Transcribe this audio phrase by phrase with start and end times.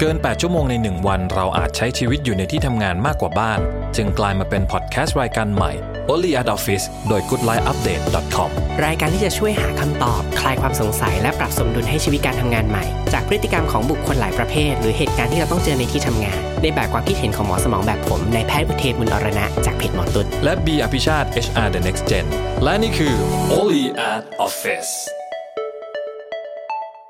[0.00, 3.60] เกิน 8 ชั่วโมงใน 1 วัน เราอาจใช้ชีวิตอยู่ในที่ทำงานมากกว่าบ้าน
[3.96, 5.72] จึงกลายมาเป็นพอดแคสต์รายการใหม่
[6.12, 8.50] Only at Office โดย goodlifeupdate.com
[8.84, 22.26] รายการที่จะช่วยหาคำตอบ คลายความสงสัยและปรับสมดุลให้ชีวิตการทำงานใหม่ จากพฤติกรรมของบุคคลหลายประเภท หรือเหตุการณ์ที่เราต้องเจอในที่ทำงาน ในแบบความคิดเห็นของหมอสมองแบบผมนายแพทย์อุเทนบุญอรณะจากเพจหมอตุดและ B อภิชาติ HR The Next Gen
[22.64, 23.14] และนี่คือ
[23.58, 24.92] Only at Office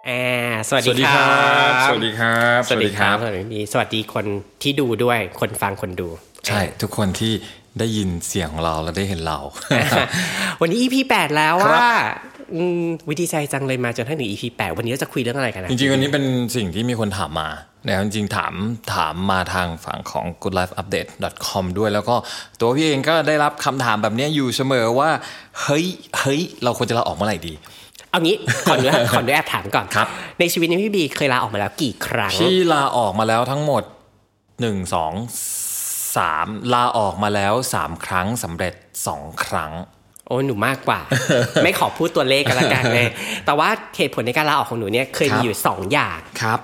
[0.09, 0.25] อ่า
[0.69, 4.27] สวัสสวัสดีดีคครัรับบสวัสดีครับ สวัสดีครับ สวัสดีสวัสดีคน
[4.63, 6.09] ที่ดูด้วย คนฟังคนดู
[6.47, 7.33] ใช่ ทุกคนที่
[7.79, 9.39] ได้ยินเสียงของเราและได้เห็นเรา
[10.61, 12.01] วันนี้ EP 8แล้วครัว่าบ
[12.55, 16.25] อืมวิธีใจจังเลยมาจนถึง EP 8วันนี้เราจะคุยเรื่องอะไรกันนะจริงๆ วันนี้เป็น
[16.57, 17.49] สิ่งที่มีคนถามมา
[17.87, 18.55] นะครับจริงๆถาม
[18.95, 22.15] ถามมาทางฝั่งของ goodlifeupdate.com ด้วยแล้วก็
[22.61, 25.11] ตัวพี่เองก็ได้รับคำถามแบบเนี้ยอยู่เสมอว่า
[25.63, 25.85] เฮ้ย
[26.21, 27.55] เฮ้ยเราควรจะลาออกเมื่อไหร่ดี
[28.11, 28.37] เอางี้
[28.67, 30.07] ขออนุญาตขออนุญาตถามก่อนครับ
[30.41, 33.83] ในชีวิตนี้พี่บีเคยลาออกมาแล้วกี่ครั้งพี่ลาออกมาแล้วทั้งหมด
[34.61, 35.13] หนึ่งสอง
[36.17, 38.75] สามลาออกมาแล้วสามครั้งสำเร็จ
[39.07, 39.73] สองครั้ง
[40.27, 41.01] โอ้หนูมากกว่า
[41.63, 43.09] ไม่ขอพูดตัวเลขกันละกันเลย
[43.47, 46.59] แต่ว่าเหตุผลในการลาออกของหนูเนี่ยเคยครับมีอยู่สองอย่างครับ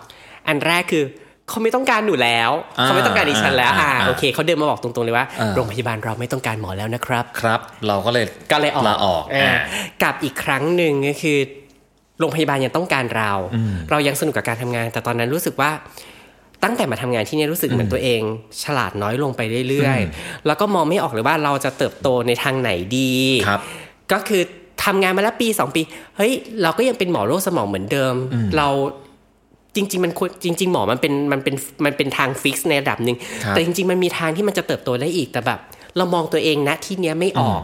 [0.48, 1.05] อันแรกคือ
[1.48, 9.58] เขาไม่ต้องการหนูแล้วอ่าเขาไม่ต้องการดิฉันแล้วอ่าอ่าอ่าโอเคเขาเดินมาบอกตรงๆเลยว่าอ่า โรงพยาบาลเราไม่ต้องการหมอแล้วนะครับ ครับ เราก็เลยก็เลยออกลาออกอ่าอ่า
[10.02, 11.38] กับอีกครั้งหนึ่งก็คือ
[12.20, 13.32] โรงพยาบาลยังต้องการเรา
[13.90, 15.70] เรายังสนุกกับการทำงาน แต่ตอนนั้นรู้สึกว่า
[16.62, 18.20] ตั้งแต่มาทำงานที่เนี่ยรู้สึกเหมือนตัวเอง
[18.64, 23.12] ฉลาดน้อยลงไปเรื่อยๆ แล้วก็มองไม่ออกเลยว่าเราจะเติบโตในทางไหนดี
[23.46, 23.60] ครับ
[24.12, 24.42] ก็คือ
[24.84, 25.82] ทำงานมาแล้วปีสองปี
[26.16, 28.14] เฮ้ย เราก็ยังเป็นหมอโรคสมองเหมือนเดิม
[28.56, 28.68] เรา
[29.77, 35.61] จริง ๆ มันควรจริง ๆ หมอมันเป็นมันเป็นมันเป็นทางฟิกซ์ในระดับหนึ่งครับแต่จริง ๆ มันมีทางที่มันจะเติบโตได้อีกแต่แบบ
[35.97, 37.62] เรามองตัวเองนะที่เนี้ยไม่ออก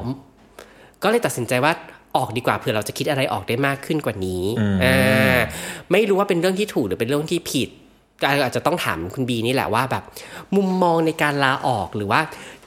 [1.02, 1.72] ก็เลยตัดสินใจว่า
[2.16, 4.42] ออกดีกว่าเผื่อเราจะคิดอะไรออกได้มากขึ้นกว่านี้
[4.84, 5.40] อ่า
[5.92, 7.68] ไม่รู้ว่าเป็นเรื่องที่ถูกหรือเป็นเรื่องที่ผิด
[8.20, 10.04] ก็อาจจะต้องถามคุณบีนี่แหละว่าแบบ
[10.56, 12.20] มุมมองในการลาออกหรือว่า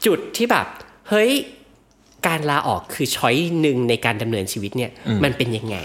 [0.06, 0.68] จุดที่แบบ
[1.10, 1.32] เฮ้ย
[2.28, 4.92] การลาออกคือช้อยหนึ่งในการดำเนินชีวิตเนี่ย
[5.24, 5.78] มันเป็นยังไง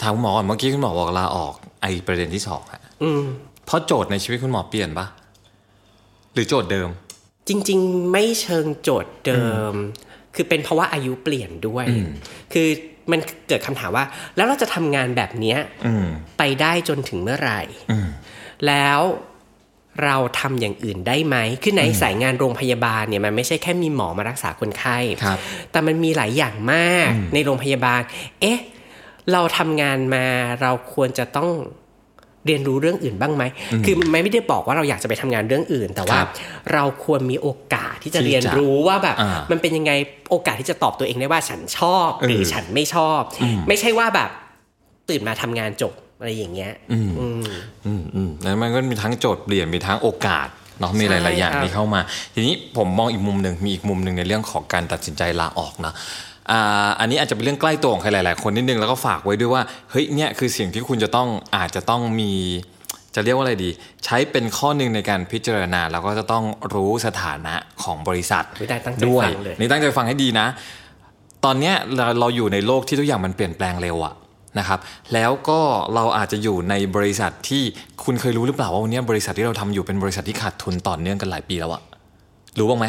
[0.00, 3.22] ถามคุณหมอก่อนเมื่อกี้คุณหมอบอกลาออกไอประเด็นที่สองอะอืม
[3.66, 5.06] เพราะโจทย์ในชีวิตคุณหมอเปลี่ยนปะ
[6.34, 6.88] หรือโจทย์เดิม
[7.48, 9.74] จริง ๆ ไม่เชิงโจทย์เดิม
[10.34, 11.86] คือเป็นเพราะว่าอายุเปลี่ยนด้วย
[12.52, 12.68] คือ
[13.10, 14.04] มันเกิดคำถามว่า
[14.36, 16.06] แล้วเราจะทำงานแบบเนี้ยอืม
[16.38, 17.60] ไปได้จนถึงเมื่อไหร่
[17.90, 18.08] อืม
[18.66, 19.00] แล้ว
[20.04, 25.38] เราทำอย่างอื่นได้ไหม คือในสายงานโรงพยาบาลเนี่ยมันไม่ใช่แค่มีหมอมารักษาคนไข้ครับ
[25.70, 28.00] แต่มันมีหลายอย่างมากในโรงพยาบาล
[28.40, 28.58] เอ๊ะ
[29.32, 30.26] เราทำงานมา
[30.62, 31.50] เราควรจะต้อง
[32.46, 33.44] เรียนรู้เรื่องอื่นบ้างไหม
[33.84, 36.28] คือมันไม่ได้บอกว่าเราอยากจะไปทำงานเรื่องอื่น แต่ว่าครับ
[36.72, 39.92] เราควรมีโอกาสที่จะที่จะเรียนรู้ว่าแบบอ่ามันเป็นยังไง
[40.30, 43.20] โอกาสที่จะตอบตัวเองได้ว่าฉันชอบหรือเออฉันไม่ชอบ
[43.68, 44.30] ไม่ใช่ว่าแบบ
[45.08, 50.48] ตื่นมาทำงานจบอะไรอย่างเงี้ย อืมอืมอืมแล้วมันก็มีทั้งโจทย์เปลี่ยนมีทั้งโอกาส
[50.80, 52.00] เนาะมีหลาย ๆ อย่างใช่ครับที่เข้ามา
[52.34, 55.94] ทีนี้ผมมองอีกมุมหนึ่งมีอีกมุมหนึ่งในเรื่องของการตัดสินใจลาออกนะ
[56.50, 62.32] อ่าอันนี้อาจจะเป็นเรื่องใกล้ตัวของใครหลาย ๆ คนนิดนึงแล้วก็ฝากไว้ด้วยว่าเฮ้ยเนี่ยคือสิ่งที่คุณจะต้องอาจจะต้องมี
[63.14, 63.70] จะเรียกว่าอะไรดี
[64.04, 66.44] ใช้เป็นข้อหนึ่งในการพิจารณาแล้วก็จะต้อง
[66.74, 70.46] รู้สถานะของบริษัทอุ๊ยได้ตั้งใจด้วยฟังเลยนี่ตั้งใจฟังให้ดีนะ
[71.44, 74.14] ตอนเนี้ยเราเราอยู่ในโลกที่ทุกอย่างมันเปลี่ยนแปลงเร็วอะ
[74.58, 74.78] นะครับ
[75.14, 75.60] แล้วก็
[75.94, 77.62] เราอาจจะอยู่ในบริษัทที่
[78.04, 81.82] คุณเคยรู้หรือเปล่าว่าวันเนี้ยบริษัทที่เราทำอยู่เป็นบริษัทที่ขาดทุนต่อเนื่องกันหลายปีแล้วอะ
[82.58, 82.86] รู้บ้างไหม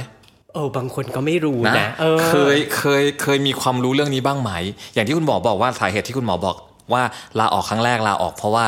[0.56, 4.52] เออบางคนก็ไม่รู้นะนะเออเคยเคยเคยมีความรู้เรื่องนี้บ้างไหม
[4.94, 6.56] อย่างที่คุณหมอบอกว่าสาเหตุที่คุณหมอบอก
[6.94, 7.04] ว่า
[7.40, 8.66] ลาออกครั้งแรกลาออกเพราะว่า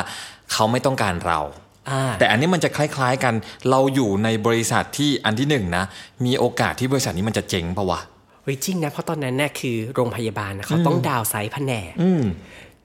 [0.52, 1.40] เขาไม่ต้องการเรา
[1.90, 3.34] อ่าแต่อันนี้มันจะคล้าย ๆกัน
[3.70, 5.84] เราอยู่ในบริษัทที่อันที่หนึ่งนะ
[6.26, 8.00] มีโอกาสที่บริษัทนี้มันจะเจ๊งปะวะ
[8.44, 12.24] เฮ้ยจริงนะเพราะตอนนั้นน่ะคือโรงพยาบาลนะเขาต้องดาวน์ไซส์แผนก อืม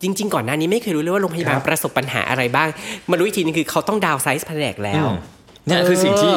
[0.03, 2.69] จริง ๆ ก่อนหน้านี้ไม่เคยรู้เลยว่าโรงพยาบาลครับ ประสบปัญหาอะไรบ้าง
[3.11, 5.05] มารู้อีกทีนึงคือเขาต้องดาวน์ไซส์แผนกแล้ว
[5.67, 6.35] เนี่ยคือสิ่งเออที่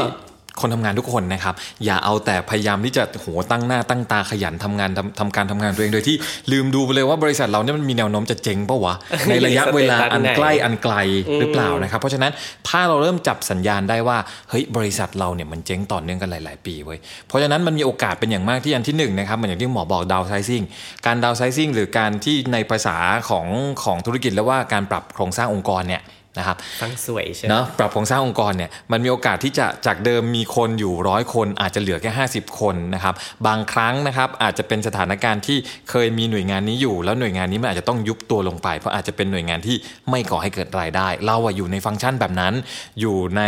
[0.61, 1.55] คนทำงานทุกคนนะครับ
[1.85, 6.15] อย่าเอาแต่พยายามที่จะโหตั้งหน้าตั้งตาขยันทำงานทำทำการทำงานตัวเองโดยที่
[6.51, 8.95] ลืมดูไปเลยว่าบริษัทเราเนี่ยมันมีแนวโน้มจะเจ๊งปะวะ
[9.29, 10.95] ในระยะเวลาอันใกล้อันไกล
[11.39, 12.31] หรือเปล่านะครับ เพราะฉะนั้น
[12.67, 14.17] ถ้าเราเริ่มจับสัญญาณได้ว่า
[14.49, 20.63] เฮ้ยบริษัทเราเนี่ยมันเจ๊งต่อเนื่องกันหลาย ๆ ปีเว้ยเพราะฉะนั้นมันมีโอกาสเป็นอย่างมากที่อันที่หนึ่งนะครับเหมือนอย่างที่หมอบอกดาวไซซิ่ง
[21.05, 22.97] การดาวไซซิ่งหรือการที่ในภาษา
[23.29, 23.47] ของ
[23.83, 26.01] ของธุรกิจแล้วว่าการปรับโครงสร้างองค์กรเนี่ย
[26.37, 33.15] นะครับฟังสวยใช่ไหมเนาะปรับโครงสร้างองค์กรเนี่ยมันมีโอกาสที่จะจากเดิมมีคนอยู่ร้อยคนอาจจะเหลือแค่ 50 คนนะครับ
[33.47, 35.57] บางครั้งนะครับอาจจะเป็นสถานการณ์ที่
[35.89, 39.75] เคยมีหน่วยงานนี้อยู่ แล้วหน่วยงานนี้มันอาจจะต้องยุบตัวลงไป เพราะอาจจะเป็นหน่วยงานที่
[40.09, 42.53] ไม่ก่อให้เกิดรายได้ เราอะอยู่ในฟังก์ชันแบบนั้น
[43.01, 43.41] อยู่ใน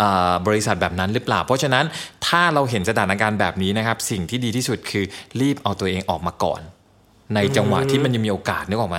[0.00, 1.84] อ่าบริษัทแบบนั้นหรือเปล่า เพราะฉะนั้น
[2.26, 5.04] ถ้าเราเห็นสถานการณ์แบบนี้นะครับสิ่งที่ดีที่สุดคือ
[5.40, 6.60] รีบเอาตัวเองออกมาก่อน
[7.34, 8.98] ในจังหวะที่มันยังมีโอกาสนึกออกไหม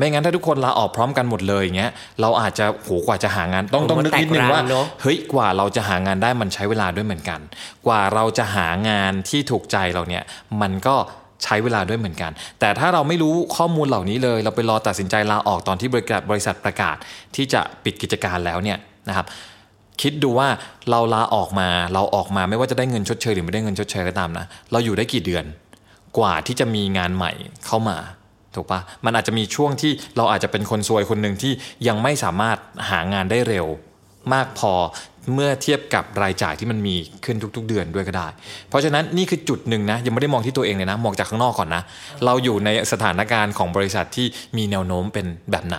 [0.00, 4.62] ไม่งั้นถ้าทุกคนลาออกพร้อมกันหมดเลยอย่างเงี้ยเราอาจจะโหกว่าจะหางานต้องต้องนึกนิดนึงว่า
[5.02, 7.40] เฮ้ยกว่าเราจะหางานได้มันใช้เวลาด้วยเหมือนกัน
[7.86, 10.22] กว่าเราจะหางานที่ถูกใจเราเนี่ย
[10.60, 10.96] มันก็
[11.44, 16.96] ใช้เวลาด้วยเหมือนกัน แต่ถ้าเราไม่รู้ข้อมูลเหล่านี้เลย เราไปรอตัดสินใจลาออกตอนที่บริษัทบริษัทประกาศ
[17.36, 19.26] ที่จะปิดกิจการแล้วเนี่ยนะครับ
[20.02, 20.48] คิดดูว่า
[20.90, 25.44] เราลาออกมาเราออกมาไม่ว่าจะได้เงินชดเชยหรือไม่ได้เงินชดเชยก็ตามนะ เราอยู่ได้กี่เดือน
[26.18, 27.32] กว่าที่จะมีงานใหม่
[27.66, 27.96] เข้ามา
[28.54, 31.52] ถูกปะมันอาจจะมีช่วงที่เราอาจจะเป็นคนซวยคนหนึ่งที่
[31.88, 32.58] ยังไม่สามารถ
[32.90, 33.66] หางานได้เร็ว
[34.34, 34.72] มากพอ
[35.34, 38.28] เมื่อเทียบกับรายจ่ายที่มันมีขึ้นทุก ๆ เดือนด้วยก็ได้
[38.68, 41.82] เพราะฉะนั้นนี่คือจุดหนึ่งนะยังไม่ได้มองที่ตัวเองเลยนะ มองจากข้างนอกก่อนนะ
[42.24, 44.26] เราอยู่ในสถานการณ์ของบริษัทที่
[44.56, 45.78] มีแนวโน้มเป็นแบบไหน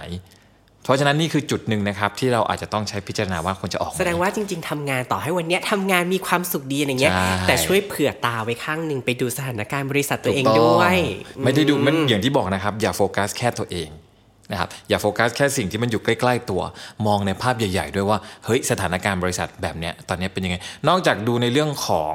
[0.91, 7.13] ราะฉะนั้นนี่คือจุดหนึ่งนะครับที่เราอาจจะต้องใช้พิจารณาว่าควรจะออก แสดงว่าจริง ๆทำงานต่อให้วันนี้ทำงานมีความสุขดีอะไรเงี้ย
[7.47, 10.97] แต่ช่วยเผื่อตาไว้ข้างหนึ่งไปดูสถานการณ์บริษัทตัวเองด้วย
[11.43, 13.89] ไม่ได้ดูมันอย่างที่บอกนะครับ อย่าโฟกัสแค่ตัวเอง
[14.51, 16.61] นะครับอย่าโฟกัสแค่สิ่งที่มันอยู่ใกล้ ๆ ตัว
[17.07, 20.57] มองในภาพใหญ่ ๆ ด้วยว่าเฮ้ยสถานการณ์บริษัทแบบเนี้ยตอนนี้เป็นยังไง
[20.87, 22.13] นอกจากดูในเรื่องของ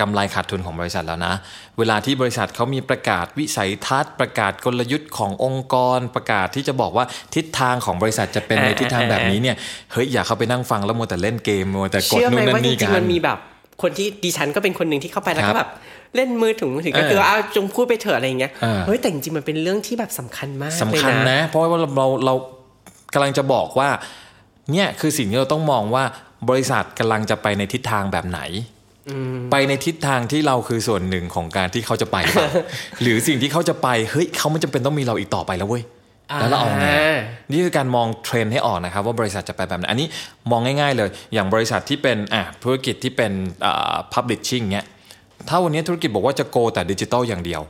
[0.00, 1.34] กำไรขาดทุนของบริษัทแล้วนะ
[1.78, 7.04] เวลาที่บริษัทเขามีประกาศวิสัยทัศน์ ประกาศกลยุทธ์ขององค์กร ประกาศที่จะบอกว่า
[7.34, 9.56] ทิศทางของบริษัทจะเป็นในทิศทางแบบนี้เนี่ย
[9.92, 13.38] เฮ้ยอย่าเข้าไปนั่งฟังแล้วมัวแต่เล่นเกมมัวแต่กดนู่นนั่นนี่กันมันมีแบบ
[13.82, 15.70] คนที่ดิฉันก็เป็นคนหนึ่งที่เข้าไปแล้วก็แบบ
[16.16, 18.52] เล่นมือถือมือถือก็คือเอาจงพูดไปเถอะอะไรเงี้ย
[18.86, 22.34] เฮ้ยแต่จริงๆมันเป็นเรื่องที่แบบสำคัญมากสำคัญนะ เพราะว่าเราเรา
[23.14, 23.88] กำลังจะบอกว่า
[24.72, 26.04] เนี่ยคือสิ่งที่เราต้องมองว่า
[26.50, 28.40] บริษัทกำลังจะไปในทิศทางแบบไหน
[29.52, 32.16] ไปในทิศทางที่เราคือส่วนหนึ่งของการที่เขาจะไป
[33.02, 35.84] หรือสิ่งที่เขาจะไปเฮ้ยเขาไม่จำเป็นต้องมีเราอีกต่อไปแล้วเว้ย
[36.40, 36.86] แล้วเราเอาไง
[37.50, 40.08] นี่คือการมองเทรนด์ให้ออกนะครับ ว่าบริษัทจะไปแบบไหนอันนี้
[40.50, 43.32] มองง่าย ๆ เลย อย่างบริษัทที่เป็นอะธุรกิจที่เป็น
[43.64, 44.86] อ่า publishing เนี้ย
[45.48, 47.62] ถ้าวันนี้ธุรกิจบอกว่าจะ go แต่ดิจิตอลอย่างเดียว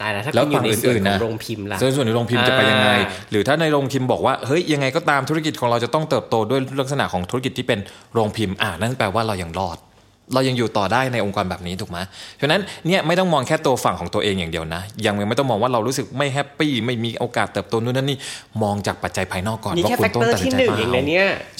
[0.00, 2.90] ตายแล้วถ้าคุณอยู่ในส่วนของโรงพิมพ์ล่ะส่วนในโรงพิมพ์จะไปยังไง
[3.30, 7.80] หรือถ้าในโรงพิมพ์บอกว่าเฮ้ยยังไงก็ตามธุรกิจของเราจะต้องเติบโตด้วยลักษณะของธุรกิจที่เป็น
[8.12, 9.78] โรงพิมพ์อ่านั่นแปลว่าเรายังรอด
[10.34, 11.98] เรายังอยู่ต่อได้ในองค์กรแบบนี้ถูกไหม
[12.40, 18.18] ฉะนั้นเนี่ยไม่ต้องมองแค่ตัวฝั่งของตัวเองอย่างเดียวนะ ยังไม่ต้องมองว่าเรารู้สึกไม่แฮปปี้ไม่มีโอกาสเติบโตนู่นนั่นนี่
[18.62, 20.76] มองจากปัจจัยภายนอกก่อนว่าคุณต้องตัดสินใจมา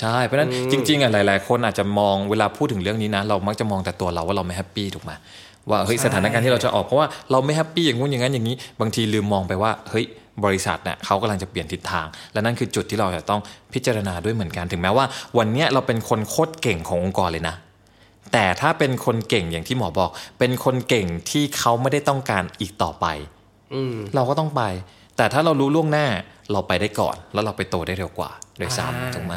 [0.00, 5.12] ใช่เพราะนั้นจริงๆอะหลาย ๆ คนอาจจะมองเวลาพูดถึงเรื่องนี้นะ เรามักจะมองแต่ตัวเราว่าเราไม่แฮปปี้ถูกไหม
[5.70, 10.04] ว่าเฮ้ยสถานการณ์ที่เราจะออกเพราะว่าเราไม่แฮปปี้อย่างงู้นอย่างนั้นอย่างนี้ บางทีลืมมองไปว่าเฮ้ย
[10.44, 13.40] บริษัทเนี่ยเขากำลังจะเปลี่ยนทิศทาง และนั่นคือจุดที่เราจะต้อง
[13.74, 15.04] พิจารณาด้วยเหมือนกัน ถึงแม้ว่า
[15.38, 17.56] วันนี้เราเป็นคนโคตรเก่งขององค์กรเลยนะ
[18.32, 23.06] แต่ถ้าเป็นคนเก่งอย่างที่หมอบอก เป็นคนเก่งที่เขาไม่ได้ต้องการอีกต่อไป
[24.14, 24.62] เราก็ต้องไป
[25.16, 26.06] แต่ถ้าเรารู้ล่วงหน้า
[26.52, 29.34] เราไปได้ก่อน แล้วเราไปโตได้เร็วกว่าด้วยซ้ำถูกไหม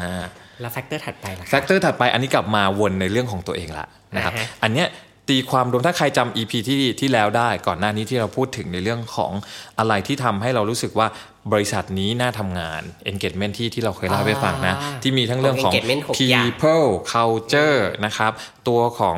[0.60, 4.32] แล้ว factor ถัดไปล่ะ factor ถัดไปอันนี้กลับมาวนในเรื่องของตัวเองละนะครับ
[4.62, 4.88] อันเนี้ย
[5.28, 9.32] ตีความรวมถ้าใครจำ EP ที่ที่แล้วได้ก่อนหน้านี้ที่เราพูดถึงในเรื่องของ
[9.78, 11.06] อะไรที่ทำให้เรารู้สึกว่า
[11.52, 15.72] บริษัทนี้น่าทำงาน engagement ที่ที่เราเคยเล่าไปฟังนะ ที่มีทั้งเรื่องของ
[16.44, 18.32] people culture นะครับ
[18.68, 19.16] ตัวของ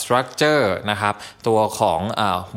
[0.00, 1.14] structure นะครับ
[1.48, 2.00] ตัวของ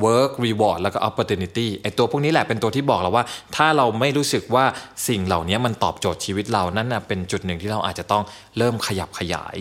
[0.06, 3.26] work reward แล้วก็ opportunity ไอตัวพวกนี้แหละเป็นตัวที่บอกเราว่า
[3.56, 4.66] ถ้าเราไม่รู้สึกว่า
[5.08, 8.24] สิ่งเหล่านี้มันตอบโจทย์ชีวิตเรานั่นเป็นจุดหนึ่งที่เราอาจจะต้อง
[8.58, 9.58] เริ่มขยับขยาย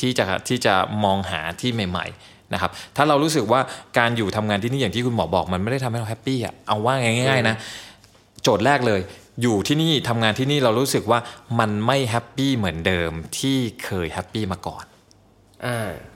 [0.00, 0.74] ที่จะที่จะ
[1.04, 3.60] มองหาที่ใหม่ ๆนะครับถ้าเรารู้สึกว่า
[3.98, 7.56] การอยู่ทำงานที่นี่อย่างที่คุณหมอบอกมันไม่ได้ทำให้เราแฮปปี้อะเอาว่าง่ายๆนะ
[8.42, 9.00] โจทย์แรกเลย
[9.42, 11.18] อยู่ที่นี่ทำงานที่นี่เรารู้สึกว่า
[11.58, 14.84] มันไม่แฮปปี้เหมือนเดิมที่เคยแฮปปี้มาก่อน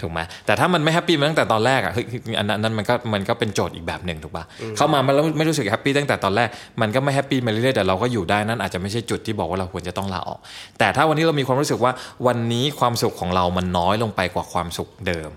[0.01, 2.07] ถูกไหมแต่ถ้ามันไม่แฮปปี้มาตั้งแต่ตอนแรกอะเฮ้ย
[2.39, 4.45] อันนั้นมันก็มันก็เป็นโจทย์อีกแบบหนึ่งถูกปะ
[4.77, 6.49] เข้ามามันแล้วไม่รู้สึกแฮปปี้ตั้งแต่ตอนแรก
[6.81, 10.41] มันก็ไม่แฮปปี้มาเรื่อยๆแต่เราก็อยู่ได้นั่นอาจจะไม่ใช่จุดที่บอกว่าเราควรจะต้องลาออก
[10.79, 11.93] แต่ถ้าวันนี้เรามีความรู้สึกว่า
[12.27, 15.31] วันนี้ความสุขของเรามันน้อยลงไปกว่าความสุขเดิม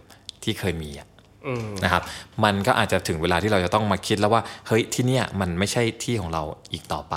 [0.44, 0.90] ที่เคยมี
[1.84, 2.04] นะครับ
[2.44, 7.16] มันก็อาจจะถึงเวลาที่เราจะต้องมาคิดแล้วว่าเฮ้ยที่เนี่ยมันไม่ใช่ที่ของเราอีกต่อไป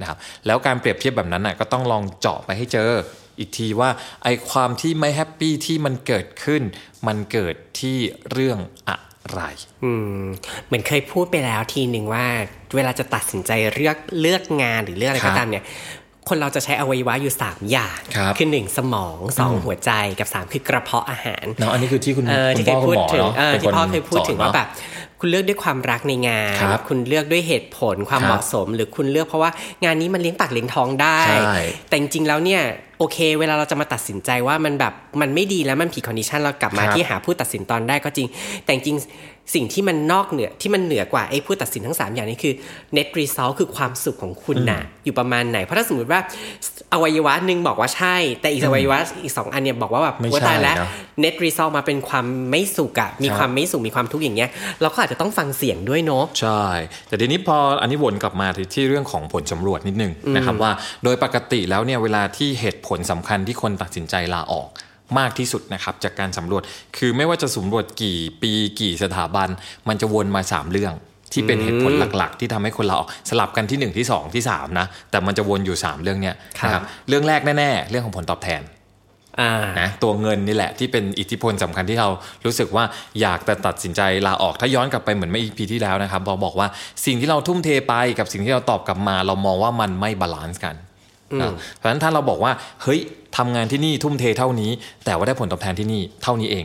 [0.00, 2.90] นะครับแล้วการเปรียบเทียบแบบนั้นน่ะก็ต้องลองเจาะไปให้เจอ
[3.38, 3.90] อีกทีว่า
[4.24, 6.62] ไอความที่ไม่แฮปปี้ที่มันเกิดขึ้น
[7.06, 7.96] มันเกิดที่
[8.30, 8.58] เรื่อง
[8.88, 8.96] อะ
[9.32, 9.42] ไร
[9.84, 10.24] อืม
[10.66, 12.26] เหมือนเคยพูดไปแล้วทีหนึ่งว่า
[12.76, 15.64] เวลาจะตัดสินใจเลือกเลือกงานหรือเลือกอะไรก็ตามเนี่ย
[16.28, 17.98] คนเราจะใช้อวัยวะอยู่ 3 อย่าง
[18.38, 22.24] คือหนึ่งสมองสองหัวใจกับ 3 คือกระเพาะอาหารเนาะอันนี้คือที่คุณ
[22.56, 23.26] ที่เคยพูดถึง
[23.62, 24.68] ที่พ่อเคยพูดถึงว่าแบบ
[25.20, 26.56] คุณเลือกด้วยความรักในงาน
[26.88, 29.50] คุณเลือกด้วยเหตุผลความเหมาะสม หรือคุณเลือกเพราะว่า
[29.84, 31.18] งานนี้มันเลี้ยงปากเลี้ยงท้องได้
[31.88, 32.62] แต่จริงๆแล้วเนี่ย
[32.98, 38.28] โอเค เวลาเราจะมาตัดสินใจว่ามันแบบมันไม่ดีแล้วมันผิดคอนดิชันเรากลับมาที่หาผู้ตัดสินตอนได้ก็จริง
[38.64, 38.96] แต่จริง
[39.54, 42.54] สิ่งที่มันนอกเหนือที่มันเหนือกว่าไอ้ผู้ตัดสินทั้ง 3 อย่างนี้คือ
[42.96, 46.20] net result คือความสุขของคุณน่ะอยู่ประมาณไหน เพราะถ้าสมมติว่า
[46.92, 50.88] อวัยวะหนึ่งบอกว่าใช่ แต่อีกอวัยวะอีกสองอันเนี่ยบอกว่าแบบไม่ใช่ว่าตายแล้วนะ
[51.22, 56.62] net result มาเป็นความไม่สุขอะมีครับความไม่สุขมีความทุกข์อย่างเงี้ยเราก็อาจจะต้องฟังเสียงด้วยเนาะใช่
[57.08, 60.72] แต่ทีนี้พออันนี้วนกลับมาที่ที่เรื่องของผลสำรวจนิดนึงนะครับว่า
[61.04, 64.68] โดยปกติแล้วเนี่ยเวลาที่เหตุผลสำคัญที่คนตัดสินใจลาออก
[65.18, 66.62] มากที่สุดนะครับจากการสำรวจ
[66.96, 69.48] คือไม่ว่าจะสำรวจกี่ปีกี่สถาบัน
[69.88, 70.94] มันจะวนมา 3 เรื่อง
[71.32, 78.62] ที่เป็นเหตุผลหลัก ๆ ที่ทำให้คนลาออกสลับกันที่ 1 ที่ 2 ที่ 3 นะ แต่มันจะวนอยู่ 3 เรื่องเนี้ยนะครับเรื่องแรกแน่ ๆ เรื่องของผลตอบแทน
[79.40, 82.08] อ่านะตัวเงินนี่แหละที่เป็นอิทธิพลสำคัญที่เรา
[82.44, 82.84] รู้สึกว่า
[83.20, 86.68] อยากจะตัดสินใจลาออกถ้าย้อนกลับไปเหมือนเมื่อ EP ที่แล้วนะครับบอกบอกว่า
[87.06, 90.89] สิ่งที่เราทุ่มเทไปกับสิ่งที่เราตอบกลับมา เรามองว่ามันไม่ balance กันนะ
[91.76, 93.00] เพราะฉะนั้นถ้าเราบอกว่าเฮ้ย
[93.36, 94.70] ทำงานที่นี่ทุ่มเทเท่านี้
[95.04, 96.64] แต่ว่าได้ผลตอบแทนที่นี่เท่านี้เอง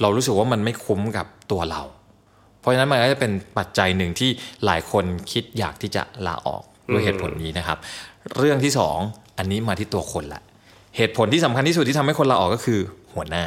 [0.00, 1.82] เรารู้สึกว่ามันไม่คุ้มกับตัวเรา
[2.60, 4.30] เพราะฉะนั้นมันก็จะเป็นปัจจัยหนึ่งที่
[4.64, 6.62] หลายคนคิดอยากที่จะลาออก
[6.92, 7.78] ด้วยเหตุผลนี้นะครับ
[8.36, 8.98] เรื่องที่สอง
[9.38, 10.42] อันนี้มาที่ตัวคนละ
[10.96, 12.80] เหตุผลที่สำคัญที่สุดที่ทำให้คนลาออกก็คือ
[13.14, 13.44] หัวหน้า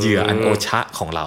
[0.00, 1.24] เหยื่ออันโอชะของเรา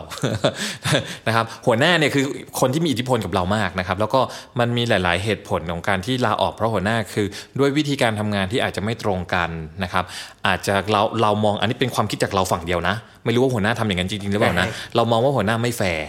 [1.27, 2.25] นะครับหัวหน้าเนี่ยคือ
[2.59, 4.19] คนที่มีอิทธิพลกับเรามากนะครับแล้วก็
[4.59, 7.27] มันมีหลาย ๆ เหตุผลของการที่ลาออกเพราะหัวหน้าคือ
[7.59, 9.49] ด้วยวิธีการทำงานที่อาจจะไม่ตรงกัน
[9.83, 10.03] นะครับ
[10.47, 16.07] อาจจะเราเรามองอันนี้เป็นความคิดจากเราฝั่งเดียวนะ ไม่รู้ว่าหัวหน้าทำอย่างนั้นจริงๆหรือเปล่านะใช่เรามองว่าหัวหน้าไม่แฟร์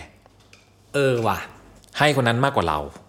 [0.95, 1.39] เออว่ะ
[1.99, 3.08] ให้คนนั้นมากกว่าเราอืม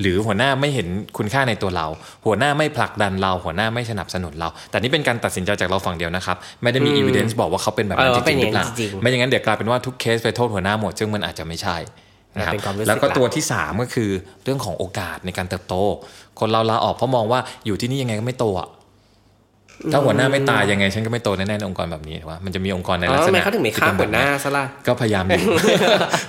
[0.00, 1.86] หรือหัวหน้าไม่เห็นคุณค่าในตัวเรา
[2.26, 11.76] หัวหน้าไม่ผลักดันเรา หัวหน้าไม่สนับสนุนเรา แต่นี่เป็นการตัดสินใจจากเราฝั่งเดียวนะครับ ไม่ได้มีอืม evidence บอกว่าเขาเป็นแบบนั้นเอจอเป็รินงอๆหย่ารืงอเปล่านั้นจริงๆไม่อย่างนั้นเดี๋ยวกลายเป็นว่าทุกเคสไปโทษหัวหน้าหมด ซึ่งมันอาจจะไม่ใช่
[12.36, 14.10] นะครับเป็นความรู้สึกแล้วก็ละตัวที่ 3 ก็คือ
[14.44, 15.74] เรื่องของโอกาสในการเติบโต
[16.40, 18.68] คนเราลาออกเพราะมองว่าอยู่ที่นี่ยังไงก็ไม่โตอะ
[19.92, 25.42] ถ้าหัวหน้าไม่ตายยังไง ฉันก็ไม่โตแน่ๆในองค์กรแบบนี้ถูกปะมันจะมีองค์กรในอ๋ลักอษทำไมณะเขาถึงไม่ฆ่าที่เป็หัวหน้าแบบซะล่ะก็พยายามอยู่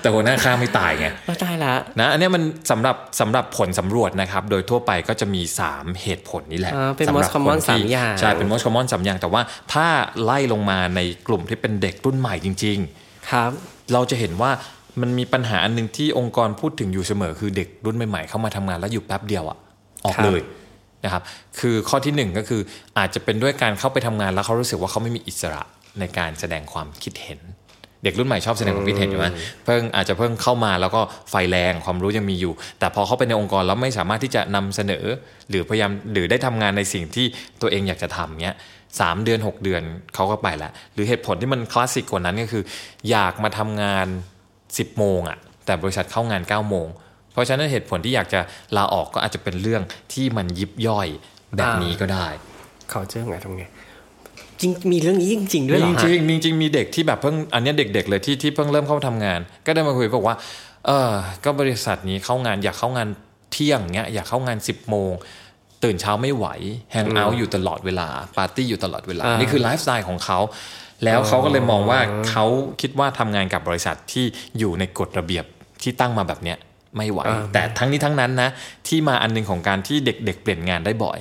[0.01, 9.41] แต่หัวหน้าฆ่าไม่ตายไงว่าตายละนะอันเนี้ยมันสำหรับสำหรับผลสำรวจนะครับ โดยทั่วไปก็จะมี 3 เหตุผลนี้แหละอ่าเป็นสำห most รับ common คนที่สามอย่างใช่เป็น most common สามอย่าง แต่ว่า
[9.73, 9.87] ถ้า
[10.23, 12.77] ไล่ลงมาในกลุ่มที่เป็นเด็กรุ่นใหม่จริง
[13.31, 14.51] ครับๆเราจะเห็นว่า
[15.01, 19.57] มันมีปัญหาอันหนึงที่องค์กรพูดถึงอยู่เสมอคือเด็กรุ่นใหม่ๆเข้ามาทำงานแล้วอยู่แป๊บเดียวอะ
[20.05, 20.39] ออกครับเลย
[21.05, 21.23] นะครับ
[21.59, 22.61] คือข้อที่หนึ่งก็คือ
[22.97, 25.63] อาจจะเป็นด้วยการเข้าไปทำงานแล้วเขารู้สึกว่าเขาไม่มีอิสระ
[25.99, 27.41] ในการแสดงความคิดเห็น
[28.03, 29.27] เด็กรุ่นใหม่ชอบแสดงความคิดเห็นใช่ไหม
[29.63, 35.05] เพิ่งอาจจะเพิ่งเข้ามาแล้วก็ไฟแรงความรู้ยังมีอยู่ แต่พอเข้าไปในองค์กรแล้วไม่สามารถที่จะนำเสนอ
[35.49, 37.25] หรือพยายามหรือได้ทำงานในสิ่งที่
[37.61, 38.55] ตัวเองอยากจะทำเนี้ย
[38.99, 39.81] สามเดือน 6 เดือน
[40.15, 42.63] เขาก็ไปแล้วหรือเหตุผลที่มันคลาสสิกกว่านั้นก็คือ
[43.09, 44.07] อยากมาทำงาน
[44.55, 46.87] 10โมงอะแต่บริษัทเข้างาน9โมง
[47.35, 48.39] เพราะฉะนั้นเหตุผลที่อยากจะ
[48.77, 49.81] ลาออกก็อาจจะเป็นเรื่อง
[50.13, 51.07] ที่มันยิบย่อย
[51.55, 52.27] แบบนี้ก็ได้
[52.89, 53.63] เขาเจอไงทำไง
[54.61, 60.35] จริงมีเรื่องนี้จริงๆด้วยเหรอจฮะริงๆจริงๆมีเด็กที่แบบเพิ่งอันเนี้ยเด็ก ๆ เลยที่ที่เพิ่งเริ่มเข้าทำงาน ก็ได้มาคุยบอกว่า
[60.85, 61.11] เออ
[61.43, 63.07] ก็บริษัทนี้เข้างานอยากเข้างาน
[63.51, 65.11] เที่ยงเงี้ยอยากเข้างาน10บโมง
[65.83, 66.47] ตื่นเช้าไม่ไหว
[66.91, 70.39] แฮงเอาท์อยู่ตลอดเวลาปาร์ตี้อยู่ตลอดเวลาอ่านี่นี่คือไลฟ์สไตล์ของเขา
[71.05, 71.99] แล้วเขาก็เลยมองว่า
[72.29, 72.45] เขา
[72.81, 74.25] คิดว่าทำงานกับบริษัทที่
[74.57, 75.45] อยู่ในกฎระเบียบ
[75.81, 76.57] ที่ตั้งมาแบบเนี้ย
[76.95, 77.19] ไม่ไหว
[77.53, 78.49] แต่ทั้งนี้ทั้งนั้นนะ
[78.87, 81.19] ที่มาอันหนึงของการที่เด็กๆ เปลี่ยนงานได้บ่อย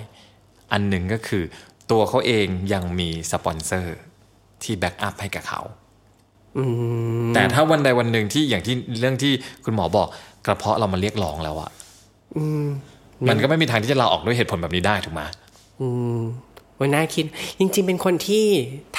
[0.73, 1.43] อันหนึ่งก็คือ
[1.91, 3.97] ตัวเขาเองยังมีสปอนเซอร์
[4.63, 5.61] ที่ backup ให้กับเขา
[7.35, 9.33] แต่ถ้าวันใดวันหนึ่งที่อย่างที่เรื่องที่
[9.65, 10.09] คุณหมอบอก
[10.47, 11.71] กระเพาะเรามาเรียกร้องแล้วอะ
[13.29, 15.23] มันก็ไม่มีทางที่จะลาออกด้วยเหตุผลแบบนี้ได้ถูกไหม
[16.81, 17.25] มันน่าคิด
[17.59, 18.45] จริง ๆ เป็นคนที่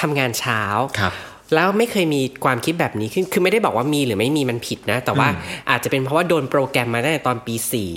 [0.00, 0.60] ทำงานเช้า
[0.98, 1.12] ครับ
[1.54, 5.28] แล้วไม่เคยมีความคิดแบบนี้ขึ้น คือไม่ได้บอกว่ามีหรือไม่มีมันผิดนะ แต่ว่า
[5.70, 7.90] อาจจะเป็นเพราะว่าโดนโปรแกรมมาตั้งแต่ตอนปีสี่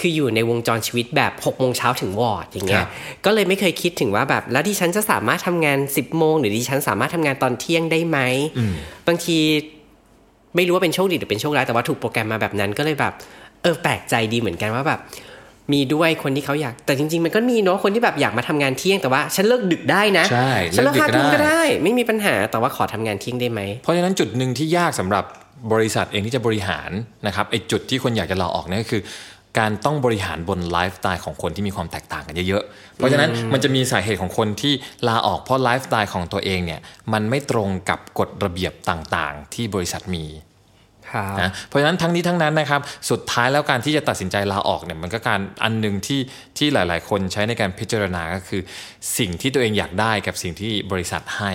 [0.00, 2.88] คืออยู่ในวงจรชีวิตแบบ6กโมงเช้าถึงวอร์ดอย่างเงี้ครัยบ
[3.24, 8.18] ก็เลยไม่เคยคิดถึงว่าแบบแล้วดิฉันจะสามารถทำงาน 10บโมงหรือดิฉันสามารถทำงานตอนเที่ยงได้ไหม
[9.06, 9.38] บางที
[10.56, 13.12] ไม่รู้ว่าเป็นโชคดีหรือเป็นโชคร้ายแต่ว่าถูกโปรแกรมมาแบบนั้นก็เลยแบบ
[13.62, 15.00] เออแปลกใจดีเหมือนกันว่าแบบ
[15.72, 25.24] มีด้วยคนที่เขาอยาก แต่จริง ๆ มันก็มีเนาะคนที่แบบอยากมาทำงานเที่ยงแต่ว่า ฉันเลิกดึกได้นะ ใช่ฉันเลิกเลิกดึกห้าทุ่มก็ก็ได้ได้ ไม่มีปัญหาแต่ว่าขอทำงานเที่ยงได้ไหม เพราะฉะนั้นจุดหนึ่งที่ยากสำหรับ
[25.72, 26.90] บริษัทเองที่จะบริหาร
[27.26, 29.02] นะครับไอ้จุดที่คนอยากจะลาออกเนี่ยก็คือ
[29.58, 34.72] การต้องบริหารบนไลฟ์สไตล์ของคนที่มีความแตกต่างกันเยอะๆ เพราะฉะนั้นมันจะมีสาเหตุของคนที่
[35.08, 36.80] ลาออกเพราะไลฟ์สไตล์ของตัวเองเนี่ย
[37.12, 40.55] มันไม่ตรงกับกฎระเบียบต่างๆ ที่บริษัทมีครับ
[41.42, 42.80] นะเพราะฉะนั้นทั้งนี้ทั้งนั้นนะครับ
[43.10, 46.20] สุดท้ายแล้วการที่จะตัดสินใจลาออกเนี่ยมันก็การอันหนึ่งที่
[46.58, 48.62] ที่หลาย ๆ คนใช้ในการพิจารณาก็คือ
[49.18, 51.52] สิ่งที่ตัวเองอยากได้กับสิ่งที่บริษัทให้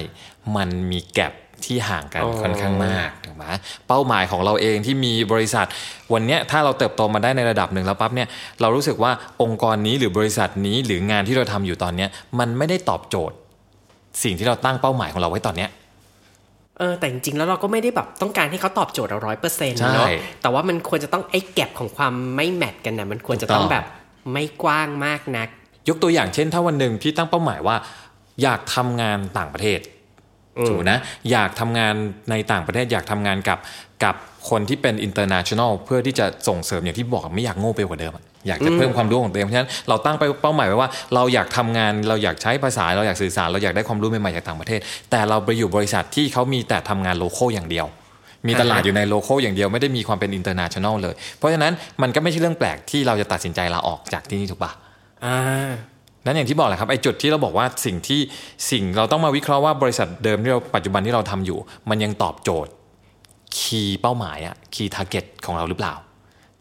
[0.56, 1.34] มันมีแกลบ
[1.66, 3.46] ที่ห่างกันอ๋อค่อนข้างมากถูกไหม
[3.88, 5.68] เป้าหมายของเราเองที่มีบริษัท
[6.14, 8.28] วันเนี้ยถ้าเราเติบโตมาได้ในระดับหนึ่งแล้วปั๊บเนี่ย
[8.62, 13.36] เรารู้สึกว่าองค์กรนี้หรือบริษัทนี้หรืองานที่เราทำอยู่ตอนเนี้ยมันไม่ได้ตอบโจทย์
[14.24, 15.70] สิ่งที่เราตั้งเป้าหมายของเราไว้ตอนเนี้ย
[16.82, 20.08] เออแต่จริงๆแล้วเราก็ไม่ได้แบบต้องการให้เขาตอบโจทย์เราร้อยเปอร์เซ็นต์ใช่เนาะ
[20.42, 23.86] แต่ว่ามันควรจะต้องไอ้แก็บของความไม่แมทกันนะมันควรจะต้องถูกต้องแบบ
[24.34, 25.48] ไม่กว้างมากนัก
[25.90, 27.76] ยกตัวอย่างเช่น ถ้าวันหนึ่งพี่ตั้งเป้าหมายว่า
[28.44, 29.80] อยากทำงานต่างประเทศ
[30.70, 30.98] ถูกนะ
[31.32, 31.94] อยากทำงาน
[32.30, 33.60] ในต่างประเทศอยากทำงานกับ
[34.04, 34.16] กับ
[34.50, 44.80] คนที่เป็น international เพื่อที่จะส่งเสริมอย่างที่บอกไม่อยากโง่ไปกว่าเดิมอะอยากจะเพิ่มความรู้ของตัวเองเพราะฉะนั้นเราตั้งไปเป้าหมายไว้ว่า เราอยากทำงานเราอยากใช้ภาษาเราอยากสื่อสารเราอยากได้ความรู้ใหม่ๆจากต่างประเทศ
[45.12, 47.88] แต่เราไปอยู่บริษัทที่เขามีแต่ทำงาน local อย่างเดียว
[48.48, 54.72] มีตลาดอยู่ใน local อย่างเดียวไม่ได้มีความเป็น international เลย เพราะฉะนั้นมันก็ไม่ใช่เรื่องแปลกที่เราจะตัดสินใจลาออกจากที่นี่ถูกปะ
[55.26, 55.38] อ่า
[56.26, 58.20] นั้นอย่างที่บอกแหละครับไอ้จุดที่เราบอกว่าสิ่งที่
[58.72, 61.58] สิ่งเราต้องมาวิเคราะห์ว่าบริษัทเดิมที่เราปัจจุบันที่เราทำอยู่
[61.90, 62.72] มันยังตอบโจทย์
[63.60, 65.96] key เป้าหมายอะ key target ของเราหรือเปล่า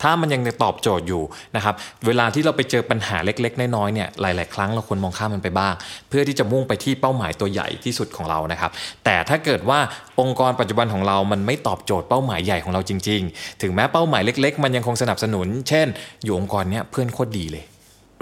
[0.04, 1.22] ถ้ามันยังตอบโจทย์อยู่
[1.56, 1.74] นะครับ
[2.06, 5.74] เวลาที่เราไปเจอปัญหาเล็กๆน้อยๆเนี่ยหลาย ๆ ครั้งเราควรมองข้ามมันไปบ้าง
[6.08, 8.70] เพื่อที่จะมุ่งไปที่เป้าหมายตัวใหญ่ที่สุดของเรานะครับ
[9.04, 9.78] แต่ถ้าเกิดว่า
[10.20, 15.86] องค์กรปัจจุบันของเรา มันไม่ตอบโจทย์เป้าหมายใหญ่ของเราจริง ๆ ถึงแม้เป้าหมายเล็ก ๆ มันยังคงสนับสนุน เช่น
[16.24, 17.64] อยู่องค์กรเนี้ยเพื่อนโคตรดีเลย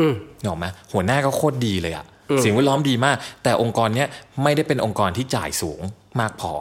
[0.01, 2.05] อืมนึกออกไหมหัวหน้าก็โคตรดีเลยอะ
[2.45, 4.09] สิ่งแวดล้อมดีมาก แต่องค์กรเนี้ย
[4.43, 5.81] ไม่ได้เป็นองค์กรที่จ่ายสูง
[6.21, 6.53] มากพอ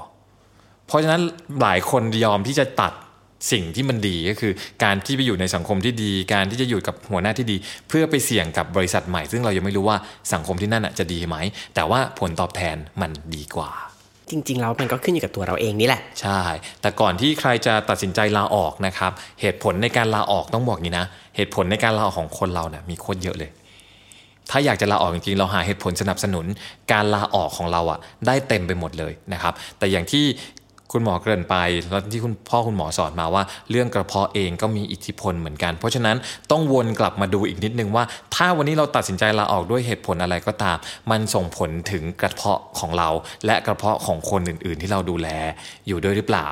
[0.87, 1.21] เพราะฉะนั้น
[1.61, 2.93] หลายคนยอมที่จะตัด
[3.51, 4.53] สิ่งที่มันดีก็คือ
[4.83, 9.97] การที่ไปอยู่ในสังคมที่ดี การที่จะอยู่กับหัวหน้าที่ดี เพื่อไปเสี่ยงกับบริษัทใหม่ ซึ่งเรายังไม่รู้ว่า
[10.33, 11.35] สังคมที่นั่นอะจะดีไหม
[11.75, 13.71] แต่ว่าผลตอบแทนมันดีกว่า
[14.29, 16.41] จริงๆแล้วมันก็ขึ้นอยู่กับตัวเราเองนี่แหละ ใช่
[16.81, 23.51] แต่ก่อนที่ใครจะตัดสินใจลาออกนะครับ เหตุผลในการลาออกต้องบอกงี้นะ เหตุผลในการลาออกของคนเราเนี่ยมีโคตรเยอะเลย
[24.51, 26.45] ถ้าอยากจะลาออกจริงๆ เราหาเหตุผลสนับสนุน
[26.91, 30.25] การลาออกของเราอะได้เต็มไปหมดเลยนะครับ แต่อย่างที่
[30.91, 31.55] คุณหมอเกริ่นไป
[31.91, 36.15] แล้วที่คุณพ่อคุณหมอสอนมาว่า เรื่องกระเพาะเองก็มีอิทธิพลเหมือนกัน เพราะฉะนั้น
[36.51, 38.03] ต้องวนกลับมาดูอีกนิดนึงว่า
[38.35, 40.77] ถ้าวันนี้เราตัดสินใจลาออกด้วยเหตุผลอะไรก็ตาม
[41.11, 43.09] มันส่งผลถึงกระเพาะของเรา
[43.45, 45.27] และกระเพาะของคนอื่น ๆ ที่เราดูแล
[45.87, 46.47] อยู่ด้วยหรือเปล่า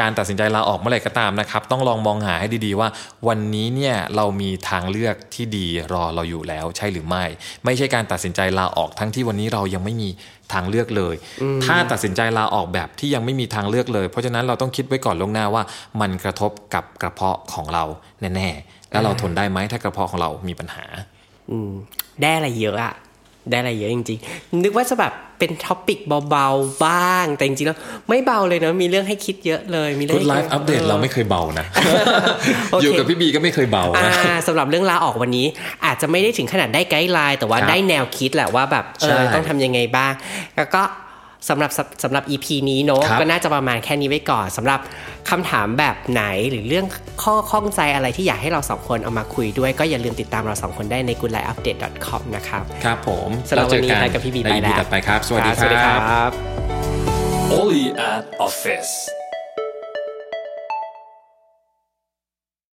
[0.00, 2.88] การตัดสินใจลาออกเมื่อไหร่ก็ตามนะครับ ต้องลองมองหาให้ดีๆว่า
[3.28, 7.24] วันนี้เนี่ยเรามีทางเลือกที่ดีรอเราอยู่แล้วใช่หรือไม่
[7.64, 10.08] ไม่ใช่การตัดสินใจลาออกทั้งที่วันนี้เรายังไม่มี
[10.52, 11.14] ทางเลือกเลย
[11.64, 15.62] ถ้าตัดสินใจลาออกแบบที่ยังไม่มีทางเลือกเลย เพราะฉะนั้นเราต้องคิดไว้ก่อนล่วงหน้าว่า
[16.00, 17.84] มันกระทบกับกระเพาะของเรา
[18.20, 20.84] แน่ๆแล้วเราทนได้ไหมถ้ากระเพาะของเรามีปัญหา
[21.50, 21.70] อืม
[22.22, 22.94] ได้อะไรเยอะอะ
[23.50, 25.98] ได้อะไรเยอะจริงๆ นึกว่าจะแบบเป็น topic
[26.30, 27.78] เบาๆ บ้าง แต่จริงๆแล้ว
[28.08, 31.66] ไม่เบาเลยเนอะมีเรื่องให้คิดเยอะเลยมีเรื่ Good ให้ Life Update เราไม่เคยเบานะ
[32.72, 35.46] โอเคอยู่กับพี่บีก็ไม่เคยเบาอ่านะสำหรับเรื่องลาออกวันนี้
[35.84, 40.12] อาจจะไม่ได้ถึงขนาดได้ guideline แต่ว่าครับได้แนวคิดแหละว่าแบบเอใช่อต้องทำยังไงบ้าง
[40.56, 40.82] แล้วก็
[41.48, 44.80] สำหรับสำสำหรับ EP นี้เนอะครับก็น่าจะประมาณแค่นี้ไว้ก่อนสำหรับ
[45.30, 46.86] คำถามแบบไหนหรือเรื่อง
[47.22, 58.92] ข้อข้องใจอะไรที่อยากให้เราสองคนเอามาคุยด้วย ก็อย่าลืมติดตามเราสองคนได้ใน goodlifeupdate.com นะครับครับผมสำหรับวันนี้เจอไทยกับพี่บีในไป EP แล้วต่อไปครับสวัสดีสวัสดีคครัรับบ Oli at Office